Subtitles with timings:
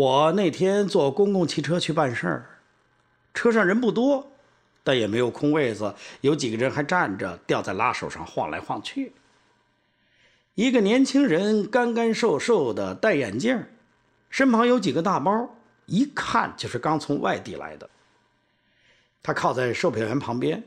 [0.00, 2.46] 我那天坐公共汽车去办事儿，
[3.34, 4.32] 车上人不多，
[4.82, 9.12] 但也没有空位子，有几个人还站着，吊在拉手上晃来晃去。
[10.54, 13.62] 一个年轻人干干瘦瘦的，戴眼镜，
[14.30, 17.90] 身旁有几个大包，一看就是刚从外地来的。
[19.22, 20.64] 他靠在售票员旁边，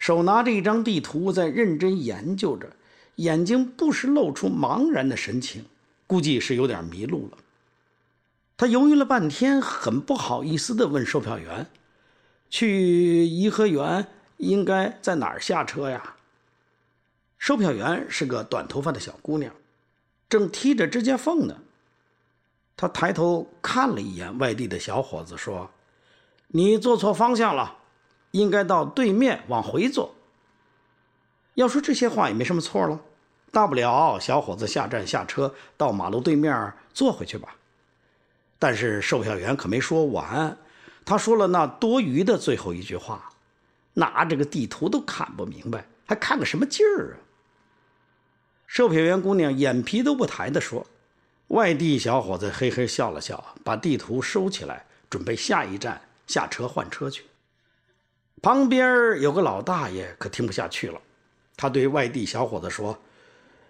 [0.00, 2.68] 手拿着一张地图在认真研究着，
[3.14, 5.64] 眼睛不时露出茫然的神情，
[6.08, 7.38] 估计是有点迷路了。
[8.58, 11.68] 他犹豫了半天，很不好意思地问售票员
[12.50, 14.08] ：“去颐和园
[14.38, 16.16] 应该在哪儿下车呀？”
[17.38, 19.54] 售票员是个短头发的小姑娘，
[20.28, 21.56] 正踢着指甲缝呢。
[22.76, 25.70] 她抬头看了一眼外地的小伙子，说
[26.48, 27.78] ：“你坐错方向了，
[28.32, 30.16] 应该到对面往回坐。”
[31.54, 33.00] 要说这些话也没什么错了，
[33.52, 37.54] 大不了小伙子下站下车到马路对面坐回去吧。
[38.58, 40.56] 但是售票员可没说完，
[41.04, 43.30] 他说了那多余的最后一句话
[43.94, 47.16] ：“拿这个地图都看不明白，还看个什么劲儿啊？”
[48.66, 50.86] 售票员姑娘眼皮都不抬地说
[51.48, 57.24] ：“外地小伙子嘿嘿笑了笑，把地图收起来，准备下一站下车换车去。”
[58.42, 61.00] 旁边有个老大爷可听不下去了，
[61.56, 62.98] 他对外地小伙子说：“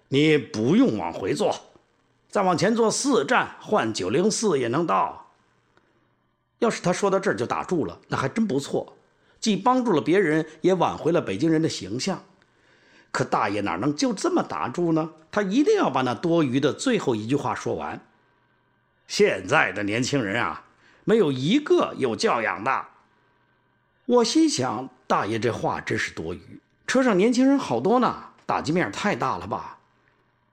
[0.09, 1.55] 你不用往回坐。”
[2.29, 5.31] 再往前坐四站，换九零四也能到。
[6.59, 8.97] 要是他说到这儿就打住了，那还真不错，
[9.41, 12.23] 既帮助了别人，也挽回了北京人的形象。
[13.11, 15.11] 可大爷哪能就这么打住呢？
[15.31, 18.05] 他一定要把那多余的最后一句话说完。
[19.07, 20.65] 现在的年轻人啊，
[21.05, 22.87] 没有一个有教养的。
[24.05, 26.61] 我心想，大爷这话真是多余。
[26.87, 29.79] 车上年轻人好多呢，打击面太大了吧？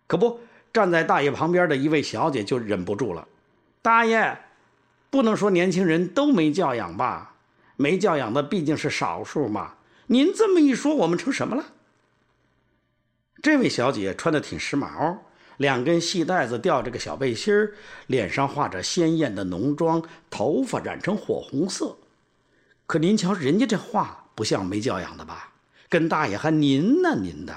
[0.07, 0.39] 可不。
[0.75, 3.25] 站在大爷旁边的一位小姐就忍不住了
[3.81, 4.37] ：“大爷，
[5.09, 7.35] 不能说年轻人都没教养吧？
[7.77, 9.75] 没教养的毕竟是少数嘛。
[10.07, 11.63] 您这么一说，我们成什么了？”
[13.41, 15.19] 这位小姐穿的挺时髦，
[15.55, 17.53] 两根细带子吊着个小背心，
[18.07, 21.95] 脸上画着鲜艳的浓妆，头发染成火红色。
[22.85, 25.53] 可您瞧，人家这话不像没教养的吧？
[25.87, 27.55] 跟大爷还您呢，您的。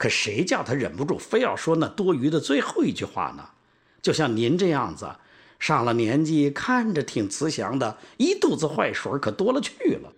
[0.00, 3.50] 可谁叫他忍不住非要说那多余的最后一句话呢？
[4.00, 5.14] 就像您这样子，
[5.58, 10.10] 上了年纪，看着挺慈祥的，一肚子坏水可多了去了。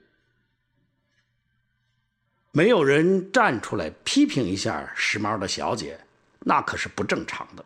[2.53, 5.99] 没有人站出来批评一下时髦的小姐，
[6.38, 7.64] 那可是不正常的。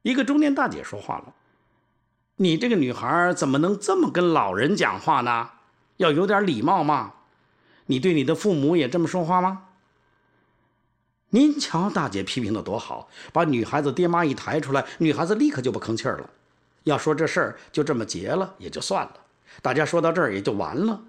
[0.00, 1.34] 一个中年大姐说话了
[2.36, 5.50] ：“你这个女孩怎么能这么跟老人讲话呢？
[5.98, 7.12] 要有点礼貌嘛！
[7.84, 9.64] 你对你的父母也这么说话吗？”
[11.34, 16.30] 您瞧，大姐批评的多好，把女孩子爹妈一抬出来，女孩子立刻就不吭气儿了。
[16.84, 19.16] 要说这事儿就这么结了也就算了，
[19.60, 21.02] 大家说到这儿也就完了。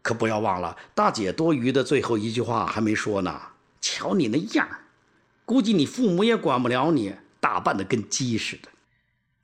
[0.00, 3.38] 可不要忘了，大姐多余的最后一句话还没说呢。
[3.82, 4.66] 瞧你那样，
[5.44, 8.70] 估计你父母也管不了你，打扮的跟鸡似的。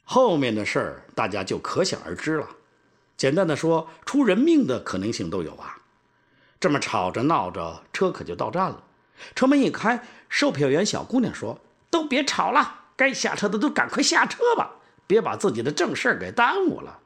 [0.02, 2.48] 后面的事儿大家就可想而知了。
[3.18, 5.76] 简单的说，出人命的可能性都有啊。
[6.58, 8.82] 这么吵着闹着，车可就到站了。
[9.34, 11.58] 车门一开，售票员小姑娘说
[11.90, 14.70] ：“都别吵了，该下车的都赶快下车吧，
[15.06, 16.98] 别把自己的正事给耽误了。”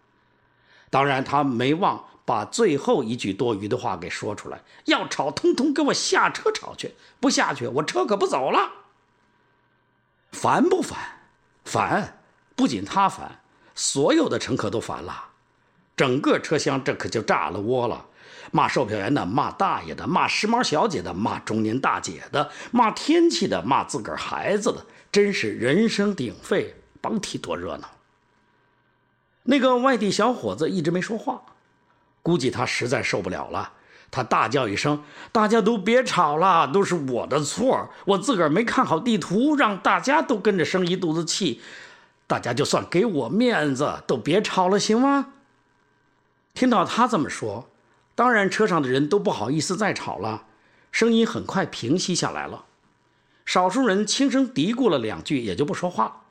[0.91, 6.95] 当然，她没忘把最后一句多余的话给说出来：“要吵，通通给我下车吵去！
[7.21, 8.71] 不下去，我车可不走了。”
[10.33, 10.99] 烦不烦？
[11.65, 12.23] 烦！
[12.57, 13.41] 不仅她烦，
[13.75, 15.29] 所有的乘客都烦了，
[15.97, 18.07] 整个车厢这可就炸了窝了。
[18.51, 27.89] 骂售票员的，骂大爷的，骂时髦小姐的，骂中年大姐的，骂天气的，骂自个儿孩子的，真是人声鼎沸，甭提多热闹。
[29.45, 31.43] 那个外地小伙子一直没说话，
[32.23, 33.73] 估计他实在受不了了，
[34.11, 35.03] 他大叫一声
[35.33, 41.63] ：“大家都别吵了，都是我的错，我自个儿没看好地图，让大家都跟着生一肚子气，
[42.27, 45.29] 大家就算给我面子，都别吵了，行吗？”
[46.53, 47.70] 听到他这么说。
[48.21, 50.45] 当然，车上的人都不好意思再吵了，
[50.93, 52.67] 声音很快平息下来了。
[53.47, 56.25] 少数人轻声嘀咕了两句，也就不说话。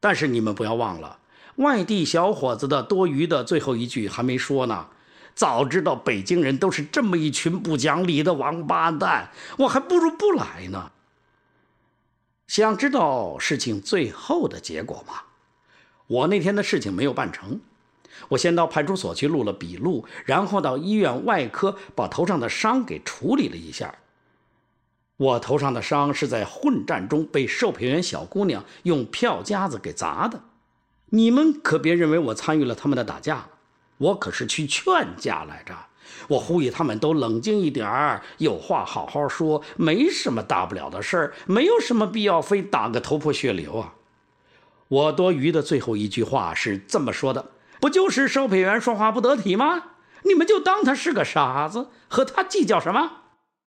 [0.00, 1.20] 但是你们不要忘了，
[1.58, 4.88] 外地小伙子的多余的最后一句还没说呢。
[5.32, 10.90] 早知道北京人都是这么一群不讲理的王八蛋，我还不如不来呢。
[12.48, 15.22] 想知道事情最后的结果吗？
[16.08, 17.60] 我那天的事情没有办成。
[18.28, 23.94] 我先到派出所去录了笔录，然后到医院外科把头上的伤给处理了一下。
[25.16, 30.40] 我头上的伤是在混战中被售票员小姑娘用票夹子给砸的。
[31.10, 33.46] 你们可别认为我参与了他们的打架，
[33.98, 35.74] 我可是去劝架来着。
[36.28, 43.94] 我呼吁他们都冷静一点儿，有话好好说，没什么大不了的事儿，没有什么必要非打个头破血流啊。
[44.88, 47.50] 我多余的最后一句话是这么说的：
[47.82, 49.86] 不就是售票员说话不得体吗？
[50.22, 53.21] 你们就当他是个傻子，和他计较什么？